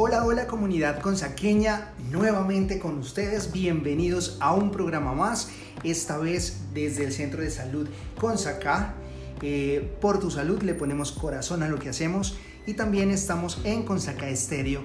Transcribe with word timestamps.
Hola, 0.00 0.24
hola 0.24 0.46
comunidad 0.46 1.00
consaqueña, 1.00 1.92
nuevamente 2.12 2.78
con 2.78 2.98
ustedes, 2.98 3.50
bienvenidos 3.50 4.36
a 4.38 4.54
un 4.54 4.70
programa 4.70 5.12
más, 5.12 5.50
esta 5.82 6.18
vez 6.18 6.60
desde 6.72 7.02
el 7.02 7.12
Centro 7.12 7.42
de 7.42 7.50
Salud 7.50 7.88
Consacá. 8.16 8.94
Eh, 9.42 9.96
por 10.00 10.20
tu 10.20 10.30
salud 10.30 10.62
le 10.62 10.74
ponemos 10.74 11.10
corazón 11.10 11.64
a 11.64 11.68
lo 11.68 11.80
que 11.80 11.88
hacemos 11.88 12.38
y 12.64 12.74
también 12.74 13.10
estamos 13.10 13.60
en 13.64 13.82
Consacá 13.82 14.28
Estéreo 14.28 14.82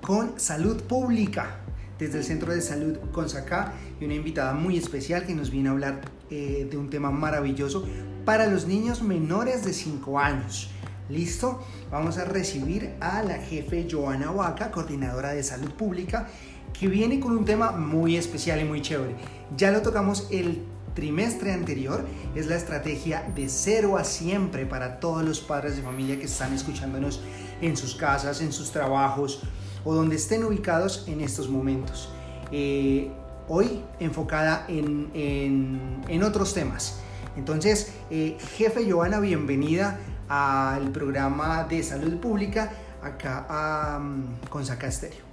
con 0.00 0.40
Salud 0.40 0.82
Pública 0.84 1.60
desde 1.98 2.20
el 2.20 2.24
Centro 2.24 2.54
de 2.54 2.62
Salud 2.62 2.96
Consacá 3.12 3.74
y 4.00 4.06
una 4.06 4.14
invitada 4.14 4.54
muy 4.54 4.78
especial 4.78 5.26
que 5.26 5.34
nos 5.34 5.50
viene 5.50 5.68
a 5.68 5.72
hablar 5.72 6.00
eh, 6.30 6.66
de 6.70 6.78
un 6.78 6.88
tema 6.88 7.10
maravilloso 7.10 7.86
para 8.24 8.46
los 8.46 8.66
niños 8.66 9.02
menores 9.02 9.62
de 9.62 9.74
5 9.74 10.18
años. 10.18 10.70
¿Listo? 11.08 11.60
Vamos 11.90 12.16
a 12.16 12.24
recibir 12.24 12.94
a 13.00 13.22
la 13.22 13.34
jefe 13.34 13.86
Joana 13.90 14.30
Vaca, 14.30 14.70
coordinadora 14.70 15.34
de 15.34 15.42
salud 15.42 15.70
pública, 15.72 16.28
que 16.72 16.88
viene 16.88 17.20
con 17.20 17.36
un 17.36 17.44
tema 17.44 17.72
muy 17.72 18.16
especial 18.16 18.60
y 18.62 18.64
muy 18.64 18.80
chévere. 18.80 19.14
Ya 19.54 19.70
lo 19.70 19.82
tocamos 19.82 20.28
el 20.30 20.62
trimestre 20.94 21.52
anterior, 21.52 22.06
es 22.34 22.46
la 22.46 22.56
estrategia 22.56 23.30
de 23.34 23.50
cero 23.50 23.98
a 23.98 24.04
siempre 24.04 24.64
para 24.64 24.98
todos 24.98 25.22
los 25.24 25.40
padres 25.40 25.76
de 25.76 25.82
familia 25.82 26.18
que 26.18 26.24
están 26.24 26.54
escuchándonos 26.54 27.20
en 27.60 27.76
sus 27.76 27.94
casas, 27.94 28.40
en 28.40 28.52
sus 28.52 28.70
trabajos 28.70 29.42
o 29.84 29.94
donde 29.94 30.16
estén 30.16 30.42
ubicados 30.42 31.04
en 31.06 31.20
estos 31.20 31.50
momentos. 31.50 32.08
Eh, 32.50 33.10
hoy 33.48 33.82
enfocada 34.00 34.64
en, 34.68 36.22
otros 36.22 36.54
temas. 36.54 37.00
Entonces, 37.36 37.92
eh, 38.10 38.38
jefe 38.56 38.90
Joana, 38.90 39.20
bienvenida 39.20 39.98
al 40.28 40.90
programa 40.90 41.64
de 41.64 41.82
salud 41.82 42.18
pública 42.18 42.70
acá 43.02 43.46
a, 43.48 43.98
mm, 43.98 44.48
con 44.48 44.64
Saca 44.64 44.86
Estéreo. 44.86 45.24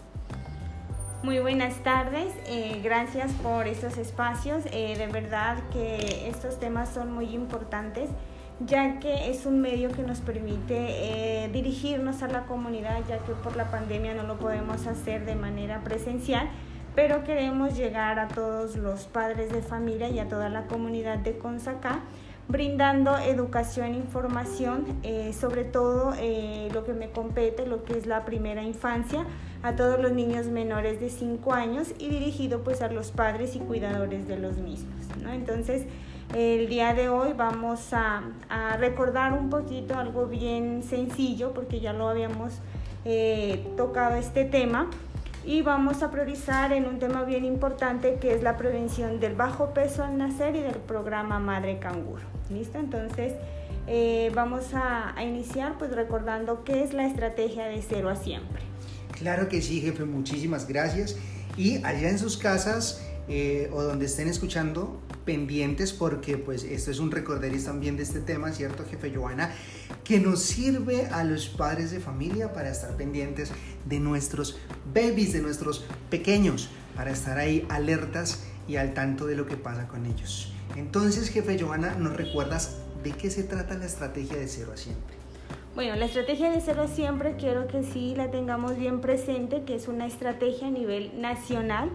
Muy 1.23 1.39
buenas 1.39 1.75
tardes, 1.83 2.33
eh, 2.48 2.81
gracias 2.83 3.31
por 3.44 3.67
estos 3.67 3.98
espacios. 3.98 4.64
Eh, 4.72 4.95
de 4.98 5.08
verdad 5.08 5.58
que 5.72 6.28
estos 6.28 6.59
temas 6.59 6.89
son 6.89 7.11
muy 7.11 7.33
importantes 7.36 8.09
ya 8.66 9.00
que 9.00 9.30
es 9.30 9.45
un 9.45 9.61
medio 9.61 9.92
que 9.92 10.03
nos 10.03 10.20
permite 10.20 10.75
eh, 10.75 11.50
dirigirnos 11.52 12.22
a 12.22 12.28
la 12.28 12.45
comunidad, 12.45 13.00
ya 13.08 13.17
que 13.20 13.33
por 13.33 13.55
la 13.55 13.72
pandemia 13.72 14.14
no 14.14 14.23
lo 14.23 14.38
podemos 14.38 14.86
hacer 14.88 15.26
de 15.26 15.36
manera 15.36 15.81
presencial, 15.83 16.50
pero 16.95 17.23
queremos 17.23 17.78
llegar 17.78 18.20
a 18.20 18.28
todos 18.28 18.76
los 18.76 19.05
padres 19.05 19.52
de 19.52 19.61
familia 19.61 20.09
y 20.09 20.20
a 20.20 20.28
toda 20.28 20.50
la 20.50 20.67
comunidad 20.67 21.17
de 21.20 21.38
Consacá 21.38 22.02
brindando 22.47 23.17
educación 23.17 23.94
e 23.94 23.97
información, 23.97 24.86
eh, 25.03 25.34
sobre 25.34 25.64
todo 25.64 26.14
eh, 26.17 26.70
lo 26.73 26.83
que 26.83 26.94
me 26.94 27.09
compete, 27.09 27.66
lo 27.66 27.83
que 27.83 27.98
es 27.98 28.06
la 28.06 28.25
primera 28.25 28.64
infancia, 28.64 29.25
a 29.64 29.75
todos 29.75 30.00
los 30.00 30.11
niños 30.11 30.48
menores 30.48 31.00
de 31.00 31.09
5 31.09 31.53
años 31.53 31.94
y 32.00 32.09
dirigido 32.09 32.64
pues 32.64 32.81
a 32.81 32.89
los 32.92 33.11
padres 33.11 33.56
y 33.56 33.59
cuidadores 33.59 34.28
de 34.28 34.38
los 34.38 34.58
mismos. 34.58 35.06
Entonces, 35.31 35.86
el 36.36 36.67
día 36.67 36.94
de 36.94 37.09
hoy 37.09 37.33
vamos 37.33 37.94
a, 37.94 38.23
recordar 38.80 39.33
un 39.33 39.50
poquito 39.50 39.98
algo 39.98 40.28
bien 40.28 40.81
sencillo, 40.83 41.53
porque 41.53 41.80
ya 41.80 41.94
lo 41.94 42.08
habíamos 42.08 42.59
eh, 43.05 43.67
tocado 43.78 44.16
este 44.16 44.45
tema 44.45 44.89
y 45.44 45.61
vamos 45.64 46.03
a 46.03 46.11
priorizar 46.11 46.72
en 46.72 46.86
un 46.86 47.00
tema 47.00 47.23
bien 47.23 47.45
importante 47.45 48.17
que 48.20 48.36
es 48.36 48.44
la 48.44 48.58
prevención 48.58 49.20
del 49.20 49.36
bajo 49.36 49.73
peso 49.73 50.03
al 50.03 50.17
nacer 50.17 50.56
y 50.56 50.61
del 50.61 50.75
programa 50.75 51.39
Madre 51.39 51.80
Canguro. 51.80 52.23
¿Listo? 52.50 52.78
Entonces 52.78 53.33
eh, 53.88 54.31
vamos 54.36 54.66
a, 54.73 55.16
iniciar 55.23 55.78
pues 55.78 55.92
recordando 55.92 56.64
qué 56.64 56.83
es 56.83 56.94
la 56.94 57.08
estrategia 57.08 57.66
de 57.66 57.81
cero 57.81 58.09
a 58.09 58.16
siempre. 58.16 58.61
Claro 59.17 59.50
que 59.50 59.61
sí, 59.61 59.81
jefe, 59.81 60.06
muchísimas 60.06 60.67
gracias. 60.67 61.17
Y 61.58 61.83
allá 61.83 62.10
en 62.10 62.20
sus 62.20 62.38
casas 62.38 63.05
eh, 63.27 63.70
o 63.73 63.82
donde 63.82 64.05
estén 64.05 64.27
escuchando, 64.27 64.99
pendientes 65.26 65.93
porque 65.93 66.37
pues 66.37 66.64
esto 66.64 66.92
es 66.92 66.99
un 66.99 67.11
recorderis 67.11 67.65
también 67.65 67.98
de 67.98 68.04
este 68.04 68.20
tema, 68.20 68.52
¿cierto, 68.52 68.86
jefe 68.89 69.14
Joana? 69.15 69.54
Que 70.04 70.20
nos 70.20 70.42
sirve 70.42 71.08
a 71.08 71.23
los 71.23 71.48
padres 71.48 71.92
de 71.92 71.99
familia 71.99 72.54
para 72.54 72.70
estar 72.70 72.95
pendientes 72.98 73.52
de 73.86 73.99
nuestros 73.99 74.58
babies, 74.93 75.33
de 75.33 75.42
nuestros 75.42 75.86
pequeños, 76.09 76.70
para 76.95 77.11
estar 77.11 77.37
ahí 77.37 77.65
alertas 77.70 78.43
y 78.67 78.76
al 78.76 78.93
tanto 78.93 79.26
de 79.26 79.36
lo 79.36 79.45
que 79.45 79.58
pasa 79.58 79.87
con 79.87 80.05
ellos. 80.05 80.54
Entonces, 80.76 81.30
jefe 81.30 81.59
Joana, 81.59 81.95
¿nos 81.95 82.15
recuerdas 82.15 82.77
de 83.03 83.11
qué 83.11 83.30
se 83.30 83.43
trata 83.43 83.76
la 83.76 83.86
estrategia 83.86 84.38
de 84.38 84.48
cero 84.48 84.71
a 84.73 84.77
siempre? 84.77 85.15
Bueno, 85.73 85.95
la 85.95 86.05
estrategia 86.05 86.52
de 86.52 86.59
cero 86.59 86.83
a 86.83 86.88
siempre 86.88 87.36
quiero 87.38 87.67
que 87.67 87.83
sí 87.83 88.14
la 88.15 88.30
tengamos 88.30 88.77
bien 88.77 88.99
presente, 88.99 89.64
que 89.64 89.76
es 89.76 89.88
una 89.88 90.05
estrategia 90.05 90.67
a 90.67 90.71
nivel 90.71 91.21
nacional 91.21 91.89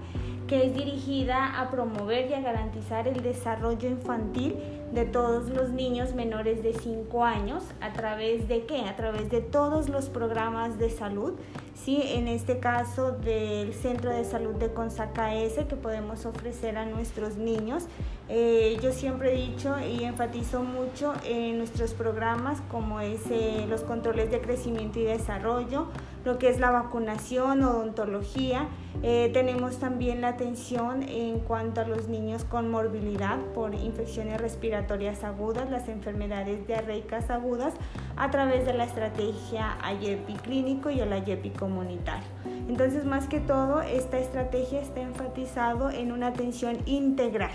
que 0.46 0.66
es 0.66 0.74
dirigida 0.74 1.60
a 1.60 1.70
promover 1.70 2.30
y 2.30 2.34
a 2.34 2.40
garantizar 2.40 3.08
el 3.08 3.22
desarrollo 3.22 3.88
infantil 3.88 4.56
de 4.92 5.04
todos 5.04 5.50
los 5.50 5.70
niños 5.70 6.14
menores 6.14 6.62
de 6.62 6.72
5 6.72 7.24
años 7.24 7.64
a 7.80 7.92
través 7.92 8.48
de 8.48 8.64
qué? 8.66 8.82
A 8.82 8.96
través 8.96 9.30
de 9.30 9.40
todos 9.40 9.88
los 9.88 10.08
programas 10.08 10.78
de 10.78 10.90
salud, 10.90 11.34
¿sí? 11.74 12.02
En 12.04 12.28
este 12.28 12.58
caso 12.58 13.12
del 13.12 13.74
Centro 13.74 14.10
de 14.10 14.24
Salud 14.24 14.54
de 14.54 14.72
Consacaese 14.72 15.66
que 15.66 15.76
podemos 15.76 16.24
ofrecer 16.24 16.78
a 16.78 16.86
nuestros 16.86 17.36
niños. 17.36 17.84
Eh, 18.28 18.76
yo 18.82 18.92
siempre 18.92 19.34
he 19.34 19.50
dicho 19.50 19.76
y 19.78 20.04
enfatizo 20.04 20.62
mucho 20.62 21.14
en 21.24 21.58
nuestros 21.58 21.94
programas 21.94 22.60
como 22.70 23.00
es 23.00 23.20
eh, 23.30 23.66
los 23.68 23.82
controles 23.82 24.30
de 24.30 24.40
crecimiento 24.40 24.98
y 24.98 25.04
desarrollo, 25.04 25.86
lo 26.24 26.38
que 26.38 26.48
es 26.48 26.58
la 26.58 26.70
vacunación, 26.70 27.62
odontología. 27.62 28.68
Eh, 29.02 29.30
tenemos 29.32 29.76
también 29.76 30.22
la 30.22 30.28
atención 30.28 31.02
en 31.04 31.38
cuanto 31.40 31.82
a 31.82 31.84
los 31.86 32.08
niños 32.08 32.44
con 32.44 32.70
morbilidad 32.70 33.38
por 33.54 33.74
infecciones 33.74 34.40
respiratorias 34.40 34.75
agudas, 35.24 35.70
las 35.70 35.88
enfermedades 35.88 36.66
diarreicas 36.66 37.30
agudas, 37.30 37.74
a 38.16 38.30
través 38.30 38.66
de 38.66 38.74
la 38.74 38.84
estrategia 38.84 39.76
AYEPI 39.82 40.34
clínico 40.34 40.90
y 40.90 41.00
el 41.00 41.12
AYEPI 41.12 41.50
comunitario. 41.50 42.26
Entonces, 42.68 43.04
más 43.04 43.28
que 43.28 43.38
todo, 43.38 43.80
esta 43.80 44.18
estrategia 44.18 44.80
está 44.80 45.00
enfatizado 45.00 45.90
en 45.90 46.10
una 46.10 46.28
atención 46.28 46.78
integral. 46.86 47.50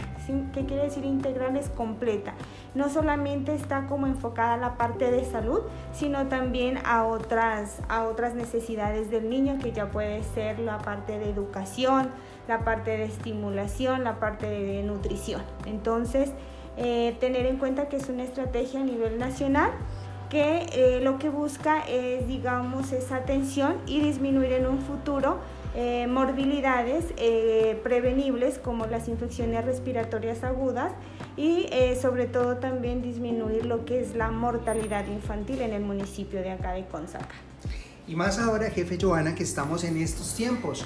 ¿Qué 0.54 0.66
quiere 0.66 0.84
decir 0.84 1.04
integral? 1.04 1.58
Es 1.58 1.70
completa. 1.70 2.34
No 2.76 2.90
solamente 2.90 3.54
está 3.54 3.88
como 3.88 4.08
enfocada 4.08 4.54
a 4.54 4.58
la 4.58 4.78
parte 4.78 5.12
de 5.12 5.26
salud, 5.26 5.62
sino 5.92 6.28
también 6.28 6.80
a 6.86 7.06
otras, 7.06 7.82
a 7.90 8.04
otras 8.04 8.36
necesidades 8.36 9.12
del 9.12 9.30
niño, 9.30 9.60
que 9.62 9.74
ya 9.74 9.92
puede 9.92 10.24
ser 10.24 10.60
la 10.60 10.78
parte 10.78 11.20
de 11.20 11.30
educación, 11.30 12.10
la 12.48 12.60
parte 12.60 12.92
de 12.92 13.04
estimulación, 13.04 14.04
la 14.04 14.20
parte 14.20 14.50
de 14.50 14.84
nutrición. 14.84 15.42
Entonces, 15.66 16.32
eh, 16.78 17.16
tener 17.20 17.46
en 17.46 17.58
cuenta 17.58 17.90
que 17.90 17.98
es 17.98 18.10
una 18.10 18.24
estrategia 18.24 18.82
a 18.82 18.84
nivel 18.84 19.20
nacional 19.20 19.72
que 20.32 20.66
eh, 20.72 21.02
lo 21.04 21.20
que 21.20 21.30
busca 21.30 21.82
es, 21.82 22.26
digamos, 22.26 22.94
esa 22.94 23.18
atención 23.18 23.76
y 23.86 24.00
disminuir 24.00 24.54
en 24.54 24.66
un 24.66 24.80
futuro 24.80 25.40
eh, 25.76 26.08
morbilidades 26.08 27.06
eh, 27.18 27.78
prevenibles 27.84 28.58
como 28.58 28.86
las 28.86 29.10
infecciones 29.10 29.66
respiratorias 29.66 30.44
agudas 30.44 30.94
y 31.36 31.68
sobre 32.02 32.26
todo 32.28 32.58
también 32.58 33.02
disminuir 33.02 33.66
lo 33.66 33.86
que 33.86 34.02
es 34.02 34.16
la 34.16 34.32
mortalidad 34.32 35.08
infantil 35.08 35.62
en 35.62 35.74
el 35.74 35.82
municipio 35.82 36.42
de 36.42 36.52
acá 36.52 36.74
de 36.74 36.86
Consaca. 36.86 37.36
Y 38.08 38.16
más 38.16 38.38
ahora, 38.38 38.70
jefe 38.70 38.98
Joana, 39.02 39.34
que 39.34 39.44
estamos 39.44 39.84
en 39.84 39.98
estos 39.98 40.36
tiempos 40.36 40.86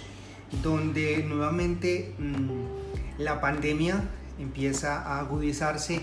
donde 0.63 1.23
nuevamente 1.23 2.13
mm, 2.17 3.21
la 3.21 3.41
pandemia 3.41 4.03
empieza 4.39 5.01
a 5.01 5.19
agudizarse 5.19 6.01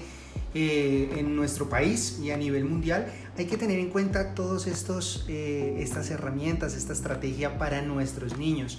eh, 0.54 1.15
en 1.16 1.34
nuestro 1.34 1.69
país 1.69 2.19
y 2.22 2.31
a 2.31 2.37
nivel 2.37 2.65
mundial, 2.66 3.06
hay 3.38 3.46
que 3.46 3.56
tener 3.56 3.79
en 3.79 3.88
cuenta 3.88 4.34
todas 4.34 4.67
eh, 5.29 5.76
estas 5.81 6.11
herramientas, 6.11 6.75
esta 6.75 6.93
estrategia 6.93 7.58
para 7.58 7.81
nuestros 7.81 8.37
niños. 8.37 8.79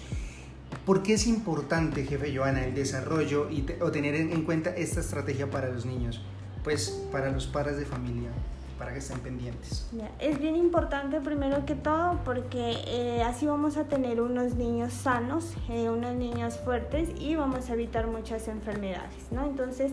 ¿Por 0.85 1.01
qué 1.01 1.13
es 1.13 1.25
importante, 1.27 2.05
jefe 2.05 2.35
Joana, 2.35 2.65
el 2.65 2.75
desarrollo 2.75 3.49
y 3.49 3.65
o 3.81 3.91
tener 3.91 4.15
en 4.15 4.43
cuenta 4.43 4.69
esta 4.75 4.99
estrategia 4.99 5.49
para 5.49 5.69
los 5.69 5.85
niños? 5.85 6.21
Pues 6.63 6.89
para 7.11 7.31
los 7.31 7.47
padres 7.47 7.77
de 7.77 7.85
familia, 7.85 8.29
para 8.77 8.91
que 8.93 8.99
estén 8.99 9.19
pendientes. 9.19 9.89
Es 10.19 10.39
bien 10.39 10.55
importante 10.55 11.21
primero 11.21 11.65
que 11.65 11.75
todo 11.75 12.19
porque 12.25 12.77
eh, 12.87 13.23
así 13.23 13.45
vamos 13.45 13.77
a 13.77 13.85
tener 13.85 14.21
unos 14.21 14.55
niños 14.55 14.93
sanos, 14.93 15.53
unos 15.69 16.15
niños 16.15 16.57
fuertes 16.57 17.09
y 17.19 17.35
vamos 17.35 17.69
a 17.69 17.73
evitar 17.73 18.07
muchas 18.07 18.47
enfermedades, 18.47 19.31
¿no? 19.31 19.45
Entonces, 19.45 19.91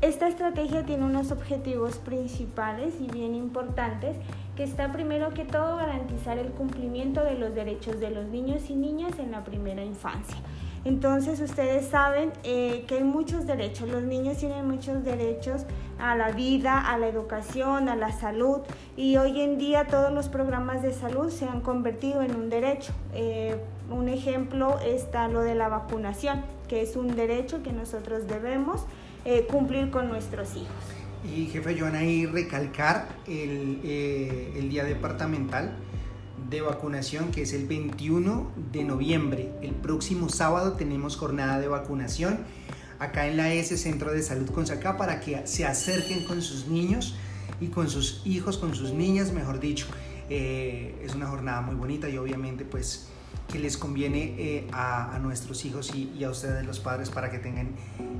esta 0.00 0.28
estrategia 0.28 0.86
tiene 0.86 1.04
unos 1.04 1.30
objetivos 1.30 1.98
principales 1.98 2.94
y 3.00 3.10
bien 3.10 3.34
importantes, 3.34 4.16
que 4.56 4.64
está 4.64 4.90
primero 4.92 5.34
que 5.34 5.44
todo 5.44 5.76
garantizar 5.76 6.38
el 6.38 6.52
cumplimiento 6.52 7.22
de 7.22 7.34
los 7.34 7.54
derechos 7.54 8.00
de 8.00 8.10
los 8.10 8.26
niños 8.28 8.70
y 8.70 8.76
niñas 8.76 9.18
en 9.18 9.32
la 9.32 9.44
primera 9.44 9.84
infancia. 9.84 10.38
Entonces 10.84 11.40
ustedes 11.40 11.86
saben 11.88 12.32
eh, 12.42 12.84
que 12.88 12.96
hay 12.96 13.04
muchos 13.04 13.46
derechos, 13.46 13.88
los 13.88 14.02
niños 14.02 14.38
tienen 14.38 14.66
muchos 14.66 15.04
derechos 15.04 15.66
a 15.98 16.14
la 16.14 16.30
vida, 16.32 16.78
a 16.78 16.96
la 16.96 17.06
educación, 17.08 17.90
a 17.90 17.96
la 17.96 18.12
salud 18.12 18.60
y 18.96 19.18
hoy 19.18 19.42
en 19.42 19.58
día 19.58 19.86
todos 19.86 20.10
los 20.10 20.30
programas 20.30 20.82
de 20.82 20.94
salud 20.94 21.30
se 21.30 21.44
han 21.44 21.60
convertido 21.60 22.22
en 22.22 22.34
un 22.34 22.48
derecho. 22.48 22.94
Eh, 23.12 23.56
un 23.90 24.08
ejemplo 24.08 24.78
está 24.78 25.28
lo 25.28 25.42
de 25.42 25.54
la 25.54 25.68
vacunación, 25.68 26.42
que 26.66 26.80
es 26.80 26.96
un 26.96 27.14
derecho 27.14 27.62
que 27.62 27.72
nosotros 27.72 28.26
debemos 28.26 28.86
eh, 29.26 29.46
cumplir 29.50 29.90
con 29.90 30.08
nuestros 30.08 30.56
hijos. 30.56 30.70
Y 31.36 31.46
jefe 31.46 31.78
Joana, 31.78 31.98
ahí 31.98 32.24
recalcar 32.24 33.08
el 33.26 34.68
día 34.70 34.84
departamental 34.84 35.76
de 36.50 36.60
vacunación 36.60 37.30
que 37.30 37.42
es 37.42 37.52
el 37.52 37.66
21 37.66 38.50
de 38.72 38.84
noviembre. 38.84 39.52
El 39.62 39.70
próximo 39.70 40.28
sábado 40.28 40.72
tenemos 40.72 41.16
jornada 41.16 41.60
de 41.60 41.68
vacunación 41.68 42.40
acá 42.98 43.28
en 43.28 43.36
la 43.36 43.52
S 43.54 43.76
Centro 43.78 44.12
de 44.12 44.22
Salud 44.22 44.50
Consacá 44.50 44.96
para 44.96 45.20
que 45.20 45.46
se 45.46 45.64
acerquen 45.64 46.24
con 46.24 46.42
sus 46.42 46.66
niños 46.66 47.14
y 47.60 47.68
con 47.68 47.88
sus 47.88 48.22
hijos, 48.26 48.58
con 48.58 48.74
sus 48.74 48.92
niñas, 48.92 49.32
mejor 49.32 49.60
dicho. 49.60 49.86
Eh, 50.28 51.00
es 51.04 51.14
una 51.14 51.26
jornada 51.28 51.60
muy 51.60 51.76
bonita 51.76 52.08
y 52.08 52.18
obviamente 52.18 52.64
pues 52.64 53.08
que 53.48 53.58
les 53.58 53.76
conviene 53.76 54.34
eh, 54.38 54.68
a, 54.72 55.18
nuestros 55.22 55.64
hijos 55.64 55.92
y, 55.94 56.12
y, 56.16 56.24
a 56.24 56.30
ustedes 56.30 56.64
los 56.64 56.78
padres 56.78 57.10
para 57.10 57.30
que 57.30 57.38
tengan 57.38 57.70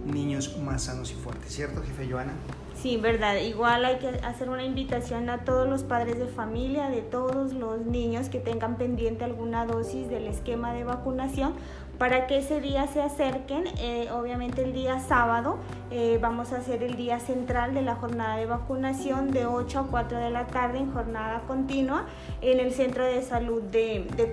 niños 0.06 0.56
más 0.58 0.84
sanos 0.84 1.12
y 1.12 1.14
fuertes, 1.14 1.54
¿cierto, 1.54 1.82
jefe 1.82 2.10
Joana? 2.10 2.32
Sí, 2.80 2.96
verdad. 2.96 3.36
Igual 3.36 3.84
hay 3.84 3.98
que 3.98 4.08
hacer 4.24 4.48
una 4.48 4.64
invitación 4.64 5.28
a 5.28 5.44
todos 5.44 5.68
los 5.68 5.84
padres 5.84 6.18
de 6.18 6.26
familia, 6.26 6.88
de 6.88 7.02
todos 7.02 7.52
los 7.52 7.84
niños 7.84 8.30
que 8.30 8.38
tengan 8.38 8.76
pendiente 8.76 9.22
alguna 9.22 9.66
dosis 9.66 10.08
del 10.08 10.26
esquema 10.26 10.72
de 10.72 10.84
vacunación 10.84 11.52
para 11.98 12.26
que 12.26 12.38
ese 12.38 12.62
día 12.62 12.86
se 12.86 13.02
acerquen. 13.02 13.64
Eh, 13.78 14.08
obviamente 14.10 14.62
el 14.64 14.72
día 14.72 14.98
sábado 14.98 15.58
eh, 15.90 16.18
vamos 16.22 16.54
a 16.54 16.56
hacer 16.56 16.82
el 16.82 16.96
día 16.96 17.20
central 17.20 17.74
de 17.74 17.82
la 17.82 17.96
jornada 17.96 18.38
de 18.38 18.46
vacunación 18.46 19.30
de 19.30 19.44
8 19.44 19.80
a 19.80 19.86
4 19.88 20.16
de 20.16 20.30
la 20.30 20.46
tarde 20.46 20.78
en 20.78 20.90
jornada 20.90 21.42
continua 21.46 22.06
en 22.40 22.60
el 22.60 22.72
Centro 22.72 23.04
de 23.04 23.20
Salud 23.20 23.60
de, 23.60 24.08
de. 24.16 24.32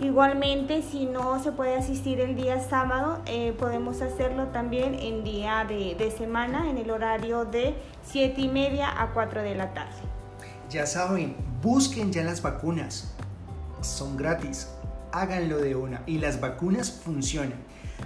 Igualmente, 0.00 0.80
si 0.80 1.04
no 1.04 1.42
se 1.42 1.52
puede 1.52 1.76
asistir 1.76 2.20
el 2.20 2.34
día 2.34 2.58
sábado, 2.58 3.20
eh, 3.26 3.54
podemos 3.58 4.00
hacerlo 4.00 4.46
también 4.46 4.94
en 4.94 5.24
día 5.24 5.66
de, 5.68 5.94
de, 5.94 6.10
semana, 6.10 6.70
en 6.70 6.78
el 6.78 6.90
horario 6.90 7.44
de 7.44 7.74
7 8.04 8.40
y 8.40 8.48
media 8.48 9.02
a 9.02 9.12
4 9.12 9.42
de 9.42 9.54
la 9.54 9.74
tarde. 9.74 9.92
Ya 10.70 10.86
saben, 10.86 11.36
busquen 11.62 12.12
ya 12.12 12.24
las 12.24 12.40
vacunas. 12.40 13.12
Son 13.82 14.16
gratis. 14.16 14.68
Háganlo 15.12 15.58
de 15.58 15.74
una. 15.74 16.02
Y 16.06 16.18
las 16.18 16.40
vacunas 16.40 16.90
funcionan. 16.90 17.54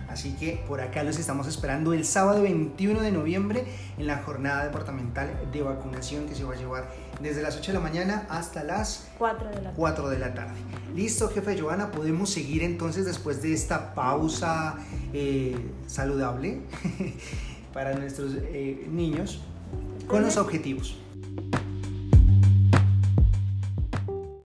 Así 0.09 0.33
que 0.35 0.62
por 0.67 0.81
acá 0.81 1.03
los 1.03 1.19
estamos 1.19 1.47
esperando 1.47 1.93
el 1.93 2.05
sábado 2.05 2.43
21 2.43 3.01
de 3.01 3.12
noviembre 3.12 3.65
en 3.99 4.06
la 4.06 4.19
jornada 4.19 4.65
departamental 4.65 5.31
de 5.53 5.62
vacunación 5.62 6.27
que 6.27 6.35
se 6.35 6.45
va 6.45 6.55
a 6.55 6.56
llevar 6.56 6.89
desde 7.21 7.43
las 7.43 7.56
8 7.56 7.73
de 7.73 7.79
la 7.79 7.81
mañana 7.81 8.27
hasta 8.29 8.65
las 8.65 9.09
4 9.19 9.51
de 9.51 9.62
la, 9.62 9.73
4 9.73 10.09
de 10.11 10.19
la 10.19 10.35
tarde. 10.35 10.55
Listo, 10.95 11.29
jefe 11.29 11.61
Joana, 11.61 11.91
podemos 11.91 12.31
seguir 12.31 12.62
entonces 12.62 13.06
después 13.06 13.43
de 13.43 13.53
esta 13.53 13.95
pausa 13.95 14.77
eh, 15.12 15.56
saludable 15.87 16.61
para 17.73 17.95
nuestros 17.95 18.33
eh, 18.37 18.87
niños 18.91 19.43
con 20.06 20.23
los 20.23 20.37
objetivos. 20.37 21.04